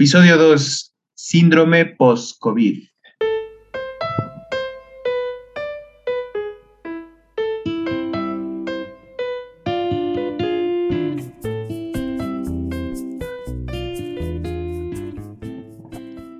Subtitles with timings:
[0.00, 0.94] Episodio 2.
[1.16, 2.84] Síndrome post-COVID.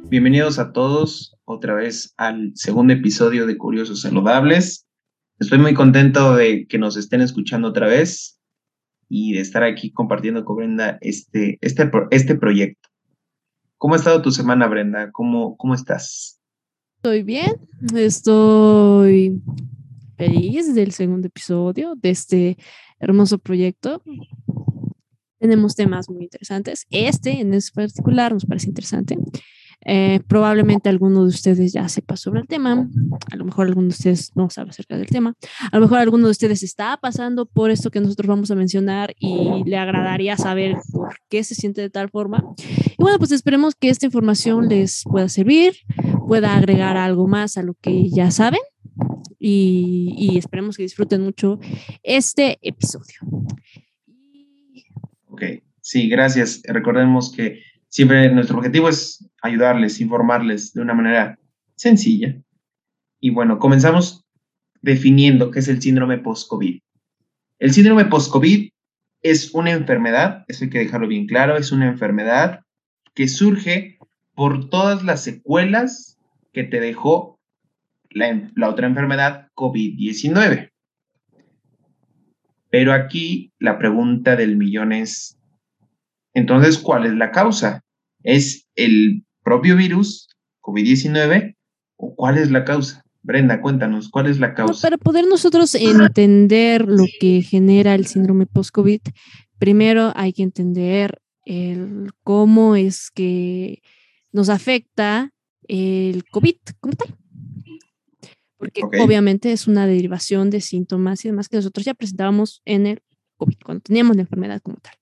[0.08, 4.86] Bienvenidos a todos otra vez al segundo episodio de Curiosos Saludables.
[5.40, 8.38] Estoy muy contento de que nos estén escuchando otra vez
[9.08, 12.87] y de estar aquí compartiendo con Brenda este, este, este proyecto.
[13.78, 15.12] ¿Cómo ha estado tu semana, Brenda?
[15.12, 16.40] ¿Cómo, cómo estás?
[16.96, 17.54] Estoy bien,
[17.94, 19.40] estoy
[20.16, 22.58] feliz del segundo episodio de este
[22.98, 24.02] hermoso proyecto.
[25.38, 26.86] Tenemos temas muy interesantes.
[26.90, 29.16] Este en particular nos parece interesante.
[29.84, 32.88] Eh, probablemente alguno de ustedes ya sepa sobre el tema,
[33.30, 35.34] a lo mejor alguno de ustedes no sabe acerca del tema,
[35.70, 39.14] a lo mejor alguno de ustedes está pasando por esto que nosotros vamos a mencionar
[39.18, 42.44] y le agradaría saber por qué se siente de tal forma.
[42.58, 45.74] Y bueno, pues esperemos que esta información les pueda servir,
[46.26, 48.60] pueda agregar algo más a lo que ya saben
[49.38, 51.60] y, y esperemos que disfruten mucho
[52.02, 53.20] este episodio.
[55.28, 55.42] Ok,
[55.80, 56.62] sí, gracias.
[56.66, 61.38] Recordemos que Siempre nuestro objetivo es ayudarles, informarles de una manera
[61.76, 62.40] sencilla.
[63.20, 64.24] Y bueno, comenzamos
[64.82, 66.80] definiendo qué es el síndrome post-COVID.
[67.58, 68.70] El síndrome post-COVID
[69.22, 72.60] es una enfermedad, eso hay que dejarlo bien claro, es una enfermedad
[73.14, 73.98] que surge
[74.34, 76.16] por todas las secuelas
[76.52, 77.40] que te dejó
[78.10, 80.70] la, la otra enfermedad COVID-19.
[82.70, 85.38] Pero aquí la pregunta del millón es,
[86.34, 87.82] entonces, ¿cuál es la causa?
[88.22, 90.28] ¿Es el propio virus
[90.60, 91.56] COVID-19
[91.96, 93.02] o cuál es la causa?
[93.22, 94.82] Brenda, cuéntanos, ¿cuál es la causa?
[94.82, 99.00] para poder nosotros entender lo que genera el síndrome post-COVID,
[99.58, 103.80] primero hay que entender el cómo es que
[104.32, 105.32] nos afecta
[105.66, 107.16] el COVID como tal.
[108.58, 113.02] Porque obviamente es una derivación de síntomas y demás que nosotros ya presentábamos en el
[113.36, 114.94] COVID, cuando teníamos la enfermedad como tal.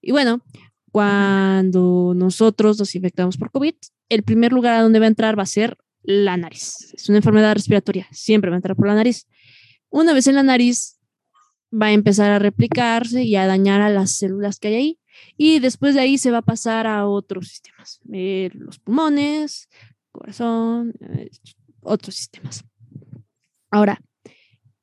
[0.00, 0.42] Y bueno,
[0.90, 3.74] cuando nosotros nos infectamos por COVID,
[4.08, 6.92] el primer lugar a donde va a entrar va a ser la nariz.
[6.94, 9.26] Es una enfermedad respiratoria, siempre va a entrar por la nariz.
[9.90, 11.00] Una vez en la nariz,
[11.72, 15.00] va a empezar a replicarse y a dañar a las células que hay ahí.
[15.36, 19.68] Y después de ahí se va a pasar a otros sistemas, eh, los pulmones,
[20.12, 21.30] corazón, eh,
[21.82, 22.64] otros sistemas.
[23.70, 24.00] Ahora,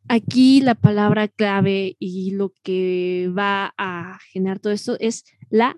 [0.07, 5.77] aquí la palabra clave y lo que va a generar todo esto es la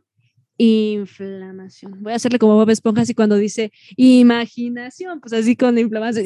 [0.59, 2.03] inflamación.
[2.03, 6.25] Voy a hacerle como Bob Esponja así cuando dice imaginación, pues así con inflamación.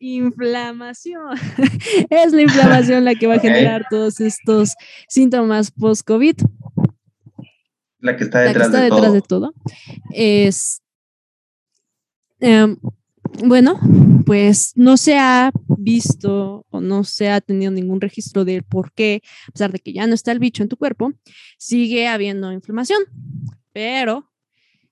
[0.00, 1.38] inflamación.
[2.10, 4.74] es la inflamación la que va a generar todos estos
[5.08, 6.34] síntomas post-COVID.
[8.00, 9.12] La que está detrás, de, detrás todo.
[9.12, 9.54] de todo.
[10.10, 10.82] Es
[12.40, 12.76] em,
[13.44, 13.78] bueno,
[14.26, 19.22] pues no se ha visto o no se ha tenido ningún registro de por qué,
[19.48, 21.12] a pesar de que ya no está el bicho en tu cuerpo,
[21.56, 23.02] sigue habiendo inflamación.
[23.72, 24.30] Pero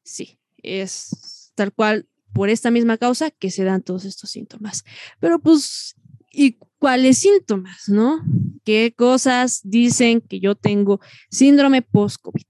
[0.03, 4.84] sí, es tal cual por esta misma causa que se dan todos estos síntomas.
[5.21, 5.97] Pero pues,
[6.31, 8.22] ¿y cuáles síntomas, no?
[8.65, 11.00] ¿Qué cosas dicen que yo tengo
[11.31, 12.47] síndrome post-COVID?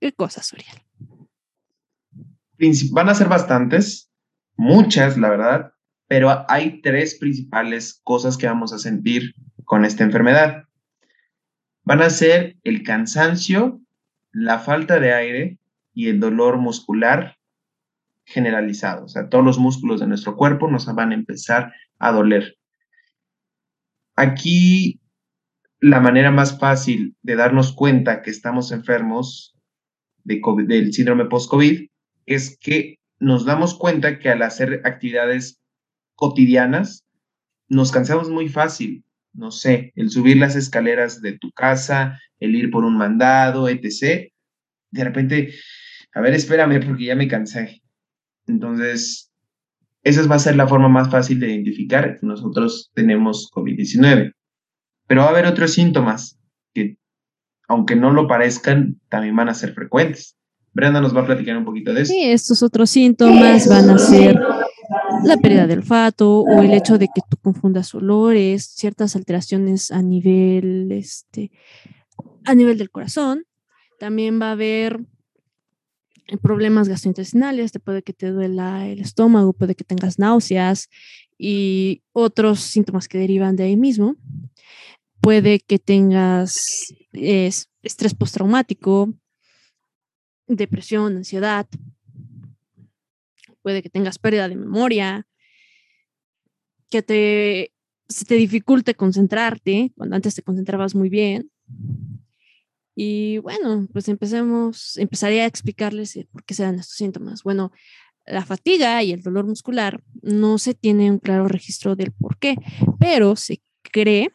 [0.00, 0.82] ¿Qué cosas, Oriel?
[2.92, 4.10] Van a ser bastantes,
[4.56, 5.72] muchas, la verdad,
[6.08, 10.64] pero hay tres principales cosas que vamos a sentir con esta enfermedad.
[11.82, 13.80] Van a ser el cansancio,
[14.36, 15.58] la falta de aire
[15.94, 17.38] y el dolor muscular
[18.26, 19.06] generalizado.
[19.06, 22.58] O sea, todos los músculos de nuestro cuerpo nos van a empezar a doler.
[24.14, 25.00] Aquí
[25.80, 29.56] la manera más fácil de darnos cuenta que estamos enfermos
[30.24, 31.88] de del síndrome post-COVID
[32.26, 35.62] es que nos damos cuenta que al hacer actividades
[36.14, 37.06] cotidianas,
[37.68, 39.02] nos cansamos muy fácil.
[39.32, 44.32] No sé, el subir las escaleras de tu casa, el ir por un mandado, etc.
[44.90, 45.54] De repente,
[46.14, 47.82] a ver, espérame porque ya me cansé.
[48.46, 49.32] Entonces,
[50.02, 54.32] esa va a ser la forma más fácil de identificar nosotros tenemos COVID-19.
[55.08, 56.38] Pero va a haber otros síntomas
[56.72, 56.96] que,
[57.68, 60.36] aunque no lo parezcan, también van a ser frecuentes.
[60.72, 62.12] Brenda nos va a platicar un poquito de eso.
[62.12, 64.38] Sí, estos otros síntomas van a ser
[65.24, 70.02] la pérdida del olfato o el hecho de que tú confundas olores, ciertas alteraciones a
[70.02, 71.50] nivel, este,
[72.46, 73.44] a nivel del corazón.
[73.98, 75.00] También va a haber
[76.42, 80.88] problemas gastrointestinales, te puede que te duela el estómago, puede que tengas náuseas
[81.38, 84.16] y otros síntomas que derivan de ahí mismo.
[85.20, 86.54] Puede que tengas
[87.12, 89.12] estrés postraumático,
[90.46, 91.66] depresión, ansiedad,
[93.62, 95.26] puede que tengas pérdida de memoria,
[96.88, 97.72] que te,
[98.08, 101.50] se te dificulte concentrarte cuando antes te concentrabas muy bien.
[102.98, 107.42] Y bueno, pues empecemos, empezaría a explicarles por qué se dan estos síntomas.
[107.42, 107.70] Bueno,
[108.26, 112.56] la fatiga y el dolor muscular no se tiene un claro registro del por qué,
[112.98, 114.32] pero se cree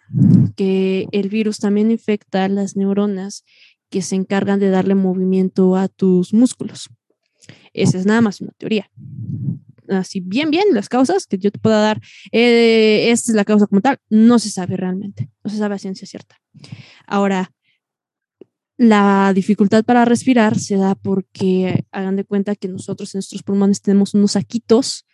[0.56, 3.44] que el virus también infecta las neuronas
[3.90, 6.88] que se encargan de darle movimiento a tus músculos.
[7.74, 8.90] Esa es nada más una teoría.
[9.90, 13.66] Así bien, bien, las causas que yo te pueda dar, eh, esta es la causa
[13.66, 16.38] como tal, no se sabe realmente, no se sabe a ciencia cierta.
[17.08, 17.52] Ahora,
[18.77, 23.81] la dificultad para respirar se da porque hagan de cuenta que nosotros en nuestros pulmones
[23.81, 25.06] tenemos unos saquitos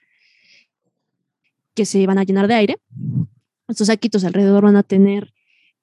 [1.73, 2.77] que se van a llenar de aire.
[3.67, 5.33] Estos saquitos alrededor van a tener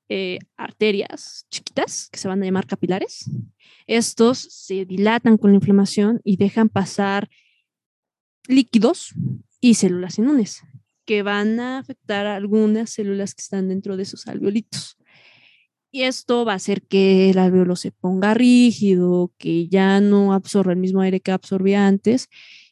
[0.09, 3.31] eh, arterias chiquitas que se van a llamar capilares.
[3.87, 7.29] Estos se dilatan con la inflamación y dejan pasar
[8.49, 9.15] líquidos
[9.61, 10.63] y células inmunes
[11.05, 14.97] que van a afectar a algunas células que están dentro de esos alveolitos.
[15.95, 20.73] Y esto va a hacer que el alveolo se ponga rígido, que ya no absorba
[20.73, 22.29] el mismo aire que absorbía antes.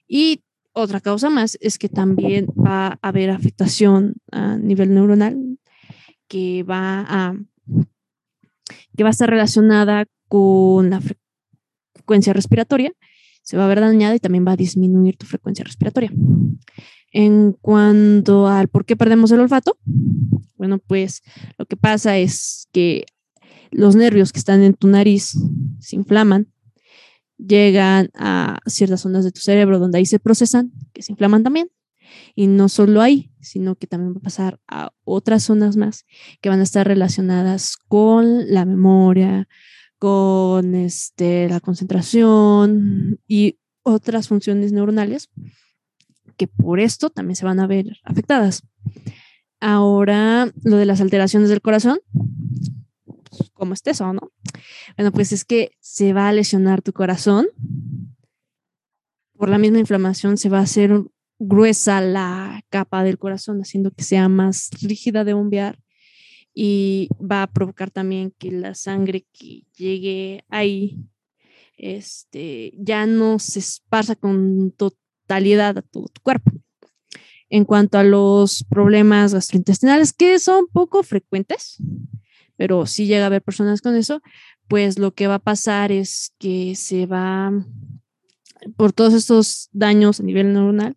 [0.08, 0.42] Y
[0.72, 5.38] otra causa más es que también va a haber afectación a nivel neuronal
[6.26, 7.36] que va a,
[8.96, 11.00] que va a estar relacionada con la
[11.94, 12.92] frecuencia respiratoria,
[13.42, 16.12] se va a ver dañada y también va a disminuir tu frecuencia respiratoria.
[17.12, 19.76] En cuanto al por qué perdemos el olfato,
[20.56, 21.22] bueno, pues
[21.58, 23.04] lo que pasa es que
[23.70, 25.36] los nervios que están en tu nariz
[25.80, 26.52] se inflaman,
[27.36, 31.68] llegan a ciertas zonas de tu cerebro donde ahí se procesan, que se inflaman también.
[32.34, 36.04] Y no solo ahí, sino que también va a pasar a otras zonas más
[36.40, 39.48] que van a estar relacionadas con la memoria,
[40.02, 45.30] con este, la concentración y otras funciones neuronales
[46.36, 48.64] que por esto también se van a ver afectadas.
[49.60, 52.00] Ahora, lo de las alteraciones del corazón,
[53.52, 54.32] ¿cómo es eso, no?
[54.96, 57.46] Bueno, pues es que se va a lesionar tu corazón.
[59.38, 61.00] Por la misma inflamación se va a hacer
[61.38, 65.78] gruesa la capa del corazón, haciendo que sea más rígida de bombear
[66.54, 70.98] y va a provocar también que la sangre que llegue ahí
[71.76, 76.52] este, ya no se esparza con totalidad a todo tu cuerpo.
[77.48, 81.76] En cuanto a los problemas gastrointestinales, que son poco frecuentes,
[82.56, 84.22] pero sí llega a haber personas con eso,
[84.68, 87.52] pues lo que va a pasar es que se va,
[88.76, 90.96] por todos estos daños a nivel neuronal,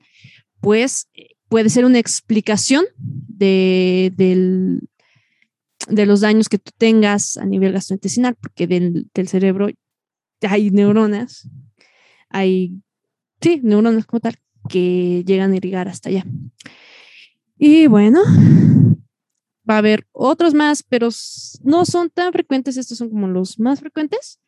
[0.62, 4.14] pues eh, puede ser una explicación de,
[5.88, 9.70] de los daños que tú tengas a nivel gastrointestinal, porque del, cerebro
[10.42, 11.50] hay neuronas,
[12.30, 12.82] hay,
[13.42, 14.36] sí, neuronas como tal,
[14.70, 16.26] que llegan a irrigar hasta allá.
[17.58, 18.22] Y bueno,
[19.70, 21.10] va a haber otros más, pero
[21.64, 24.40] no son tan frecuentes, estos son como los más frecuentes.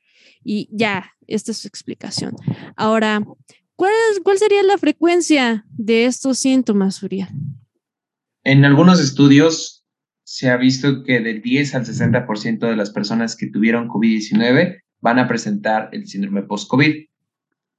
[0.44, 2.36] Y ya, esta es su explicación.
[2.76, 3.26] Ahora,
[3.76, 3.94] ¿cuál,
[4.24, 7.28] cuál sería la frecuencia de estos síntomas, Uriel?
[8.44, 9.77] En algunos estudios
[10.28, 15.20] se ha visto que del 10 al 60% de las personas que tuvieron COVID-19 van
[15.20, 17.06] a presentar el síndrome post-COVID.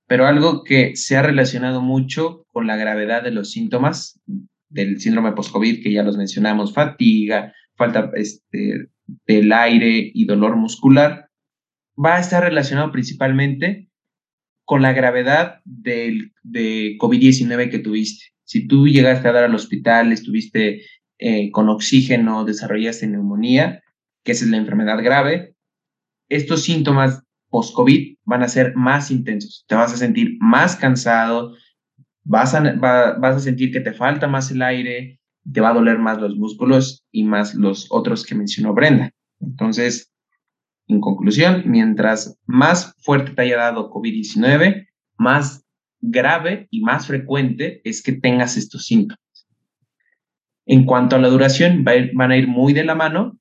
[0.06, 4.19] Pero algo que se ha relacionado mucho con la gravedad de los síntomas
[4.70, 8.86] del síndrome post-COVID, que ya los mencionamos, fatiga, falta este,
[9.26, 11.28] del aire y dolor muscular,
[12.02, 13.90] va a estar relacionado principalmente
[14.64, 18.24] con la gravedad del, de COVID-19 que tuviste.
[18.44, 20.81] Si tú llegaste a dar al hospital, estuviste
[21.19, 23.82] eh, con oxígeno, desarrollaste neumonía,
[24.25, 25.55] que esa es la enfermedad grave,
[26.29, 29.65] estos síntomas post-COVID van a ser más intensos.
[29.67, 31.55] Te vas a sentir más cansado,
[32.25, 35.19] vas a, vas a sentir que te falta más el aire,
[35.51, 39.10] te va a doler más los músculos y más los otros que mencionó Brenda.
[39.41, 40.13] Entonces,
[40.89, 45.65] en conclusión, mientras más fuerte te haya dado COVID-19, más
[46.01, 49.19] grave y más frecuente es que tengas estos síntomas.
[50.70, 53.39] En cuanto a la duración, van a ir muy de la mano.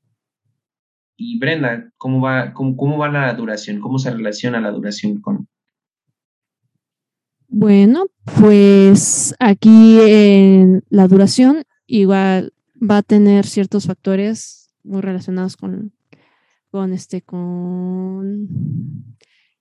[1.15, 3.79] Y Brenda, ¿cómo va, cómo va la duración?
[3.79, 5.48] ¿Cómo se relaciona la duración con,
[7.50, 8.07] bueno,
[8.39, 15.93] pues aquí en la duración igual va a tener ciertos factores muy relacionados con,
[16.72, 18.48] con este, con,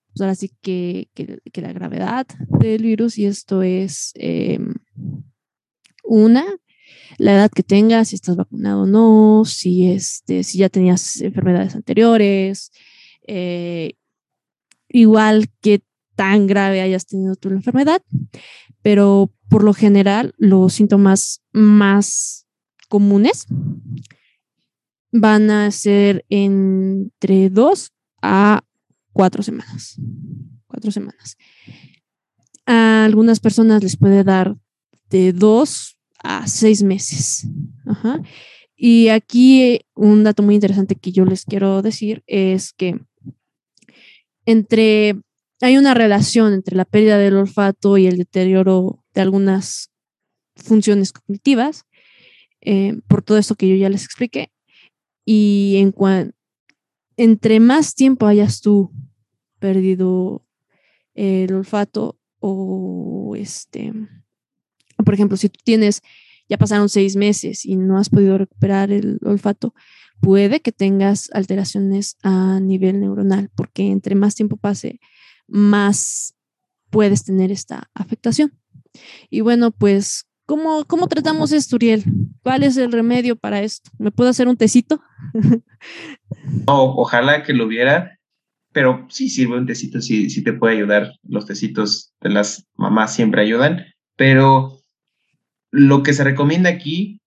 [0.08, 2.26] pues ahora sí que, que, la gravedad
[2.60, 4.74] del virus y esto es em,
[6.02, 6.44] una,
[7.18, 11.74] la edad que tengas, si estás vacunado o no, si, este, si ya tenías enfermedades
[11.74, 12.72] anteriores,
[13.26, 13.94] eh,
[14.88, 15.82] igual que
[16.14, 18.02] tan grave hayas tenido tu enfermedad,
[18.82, 22.46] pero por lo general los síntomas más
[22.88, 23.46] comunes
[25.12, 28.64] van a ser entre dos a
[29.12, 30.00] cuatro semanas.
[30.66, 31.36] Cuatro semanas.
[32.66, 34.56] A algunas personas les puede dar
[35.10, 35.95] de dos
[36.26, 37.46] a seis meses.
[38.76, 43.00] Y aquí un dato muy interesante que yo les quiero decir es que
[44.44, 45.16] entre
[45.60, 49.90] hay una relación entre la pérdida del olfato y el deterioro de algunas
[50.54, 51.84] funciones cognitivas,
[52.60, 54.50] eh, por todo esto que yo ya les expliqué.
[55.24, 55.94] Y en
[57.16, 58.92] entre más tiempo hayas tú
[59.58, 60.44] perdido
[61.14, 63.92] el olfato o este,
[65.04, 66.02] por ejemplo, si tú tienes,
[66.48, 69.74] ya pasaron seis meses y no has podido recuperar el olfato,
[70.20, 75.00] puede que tengas alteraciones a nivel neuronal, porque entre más tiempo pase,
[75.46, 76.34] más
[76.90, 78.52] puedes tener esta afectación.
[79.28, 82.04] Y bueno, pues, ¿cómo, cómo tratamos esto, Uriel?
[82.42, 83.90] ¿Cuál es el remedio para esto?
[83.98, 85.00] ¿Me puedo hacer un tecito?
[86.66, 88.18] ojalá que lo hubiera,
[88.72, 91.12] pero sí sirve un tecito, sí, sí te puede ayudar.
[91.22, 93.84] Los tecitos de las mamás siempre ayudan,
[94.16, 94.75] pero
[95.70, 97.20] lo que se recomienda aquí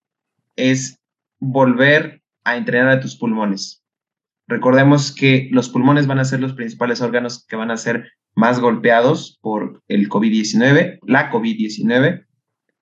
[0.55, 0.97] es
[1.39, 3.83] volver a entrenar a tus pulmones.
[4.47, 8.59] Recordemos que los pulmones van a ser los principales órganos que van a ser más
[8.59, 12.25] golpeados por el COVID-19, la COVID-19.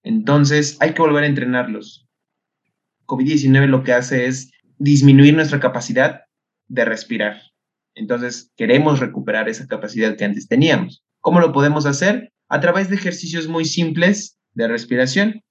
[0.04, 2.08] Entonces, hay que volver a entrenarlos.
[3.06, 6.22] COVID-19 lo que hace es disminuir nuestra capacidad
[6.68, 7.42] de respirar.
[7.96, 11.04] Entonces, queremos recuperar esa capacidad que antes teníamos.
[11.20, 12.32] ¿Cómo lo podemos hacer?
[12.48, 15.42] A través de ejercicios muy simples de respiración.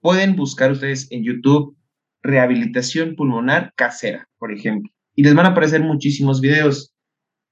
[0.00, 1.76] Pueden buscar ustedes en YouTube
[2.22, 6.94] rehabilitación pulmonar casera, por ejemplo y les van a aparecer muchísimos videos.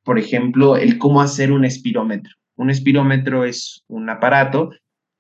[0.05, 2.33] Por ejemplo, el cómo hacer un espirómetro.
[2.55, 4.71] Un espirómetro es un aparato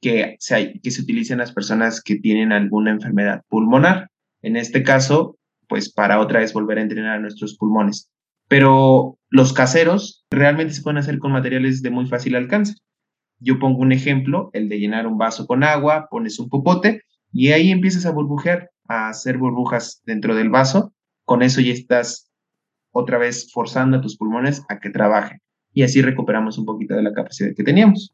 [0.00, 4.11] que se, que se utiliza en las personas que tienen alguna enfermedad pulmonar.
[4.42, 5.37] En este caso,
[5.68, 8.12] pues para otra vez volver a entrenar nuestros pulmones.
[8.47, 12.75] Pero los caseros realmente se pueden hacer con materiales de muy fácil alcance.
[13.40, 17.02] Yo pongo un ejemplo, el de llenar un vaso con agua, pones un popote
[17.37, 20.95] y ahí empiezas a burbujear, a hacer burbujas dentro del vaso.
[21.26, 22.31] Con eso ya estás
[22.93, 25.40] otra vez forzando a tus pulmones a que trabajen.
[25.75, 28.11] Y así recuperamos un poquito de la capacidad que teníamos.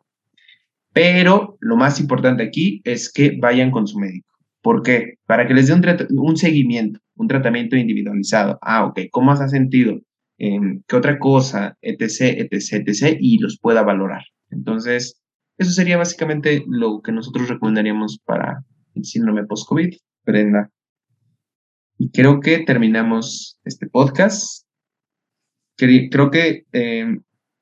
[0.92, 4.28] Pero lo más importante aquí es que vayan con su médico.
[4.60, 5.14] ¿Por qué?
[5.24, 5.74] Para que les dé
[6.10, 8.58] un, seguimiento, un tratamiento individualizado.
[8.60, 10.00] Ah, ok, ¿cómo has sentido?
[10.36, 11.76] Em, ¿Qué otra cosa?
[11.80, 13.16] Etc, etc, etc.
[13.20, 14.24] Y los pueda valorar.
[14.50, 15.22] Entonces,
[15.58, 18.64] eso sería básicamente lo que nosotros recomendaríamos para
[18.94, 19.94] el síndrome post-COVID.
[20.24, 20.70] Brenda.
[21.98, 24.62] Y creo que terminamos este podcast
[26.10, 27.18] creo que eh,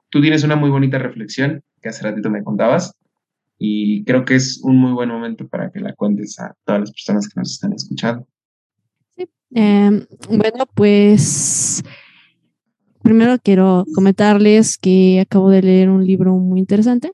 [0.09, 2.93] tú tienes una muy bonita reflexión que hace ratito me contabas
[3.59, 6.93] y creo que es un muy buen momento para que la cuentes a todas las
[6.93, 8.27] personas que nos están escuchando.
[9.17, 9.29] Sí.
[9.55, 11.83] Em, bueno, pues
[13.03, 17.13] primero quiero comentarles que acabo de leer un libro muy interesante.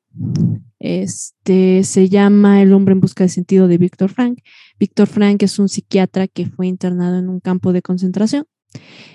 [0.79, 4.41] Este se llama El hombre en busca de sentido de Víctor Frank.
[4.79, 8.47] Víctor Frank es un psiquiatra que fue internado en un campo de concentración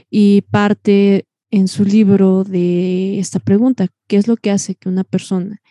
[0.09, 5.03] y parte en su libro de esta pregunta, ¿qué es lo que hace que una
[5.03, 5.61] persona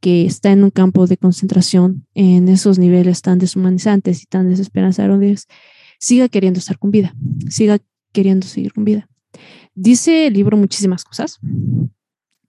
[0.00, 5.46] que está en un campo de concentración en esos niveles tan deshumanizantes y tan desesperanzadores
[5.98, 7.14] siga queriendo estar con vida,
[7.48, 7.78] siga
[8.12, 9.08] queriendo seguir con vida?
[9.78, 11.38] Dice el libro muchísimas cosas,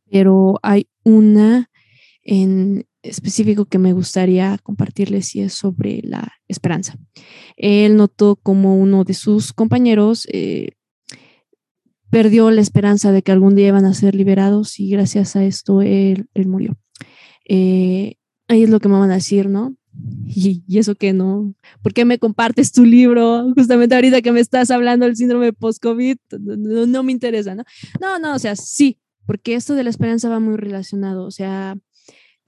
[0.10, 1.70] pero hay una
[2.24, 6.98] en específico que me gustaría compartirles y es sobre la esperanza.
[7.56, 10.72] Él notó como uno de sus compañeros eh,
[12.10, 15.82] perdió la esperanza de que algún día iban a ser liberados y gracias a esto
[15.82, 16.78] él, murió.
[17.48, 18.16] Eh,
[18.48, 19.76] ahí es lo que me van a decir, ¿no?
[20.26, 24.72] Y, eso que no, ¿por qué me compartes tu libro justamente ahorita que me estás
[24.72, 26.18] hablando del síndrome post-COVID?
[26.40, 27.64] No, me interesa, ¿no?
[28.00, 31.78] No, no, o sea, sí, porque esto de la esperanza va muy relacionado, o sea,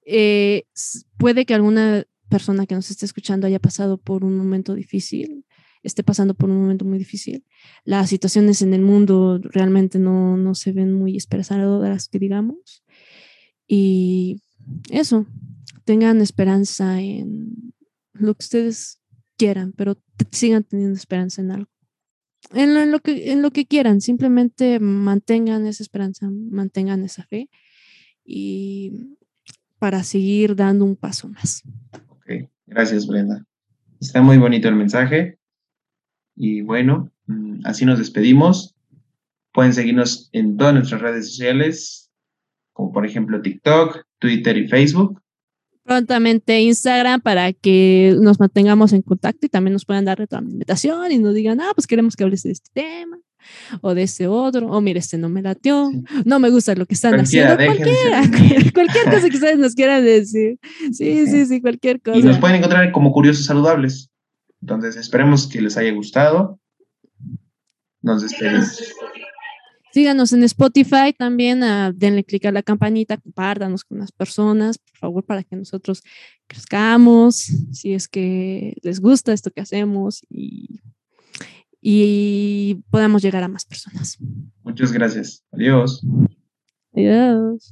[0.06, 0.64] eh,
[1.18, 5.46] puede que alguna persona que nos esté escuchando haya pasado por un momento difícil,
[5.84, 7.44] esté pasando por un momento muy difícil.
[7.86, 12.84] Las situaciones en el mundo realmente no, no se ven muy esperanzadoras, que digamos.
[13.68, 14.42] Y
[14.90, 15.26] eso,
[15.90, 17.74] tengan esperanza en
[18.14, 19.02] lo que ustedes
[19.40, 19.98] quieran, pero
[20.30, 21.72] sigan teniendo esperanza en algo.
[22.54, 27.50] En lo, que, en lo que quieran, simplemente mantengan esa esperanza, mantengan esa fe
[28.24, 29.16] y
[29.80, 31.64] para seguir dando un paso más.
[32.10, 33.44] Ok, gracias Brenda.
[34.00, 35.40] Está muy bonito el mensaje.
[36.36, 38.76] Y bueno, mm, así nos despedimos.
[39.54, 42.12] Pueden seguirnos en todas nuestras redes sociales
[42.74, 45.20] como por ejemplo TikTok, Twitter y Facebook.
[45.90, 51.18] Prontamente Instagram para que nos mantengamos en contacto y también nos puedan dar retroalimentación y
[51.18, 53.18] nos digan, ah, pues queremos que hables de este tema
[53.82, 55.90] o de ese otro, o mire, este no me latió,
[56.26, 58.22] no me gusta lo que están haciendo, cualquiera,
[58.74, 60.60] cualquier cosa que ustedes nos quieran decir.
[60.92, 62.20] Sí, sí, sí, cualquier cosa.
[62.20, 64.12] Y nos pueden encontrar como curiosos saludables.
[64.62, 66.60] Entonces, esperemos que les haya gustado.
[68.04, 68.94] Nos despedimos.
[69.92, 74.98] Síganos en Spotify también, ah, denle clic a la campanita, compártanos con las personas, por
[74.98, 76.04] favor, para que nosotros
[76.48, 77.36] crezcamos,
[77.72, 80.82] si es que les gusta esto que hacemos y,
[82.92, 84.18] podamos llegar a más personas.
[84.64, 85.44] Muchas gracias.
[85.52, 86.06] Adiós.
[86.94, 87.72] Adiós.